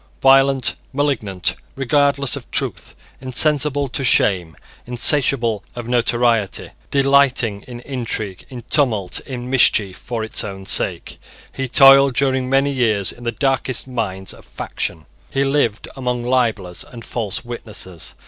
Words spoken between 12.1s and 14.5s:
during many years in the darkest mines of